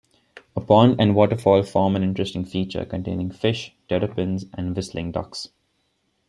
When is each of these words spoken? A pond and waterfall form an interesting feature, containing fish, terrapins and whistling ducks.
A 0.55 0.59
pond 0.61 0.99
and 0.99 1.13
waterfall 1.13 1.61
form 1.61 1.95
an 1.95 2.01
interesting 2.01 2.43
feature, 2.43 2.85
containing 2.85 3.29
fish, 3.29 3.75
terrapins 3.87 4.45
and 4.51 4.75
whistling 4.75 5.11
ducks. 5.11 5.49